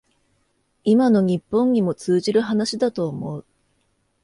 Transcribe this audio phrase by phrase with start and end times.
[0.83, 3.45] 今の日本にも通じる話だと思う